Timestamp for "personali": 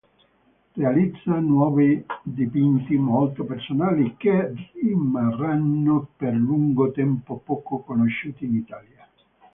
3.43-4.15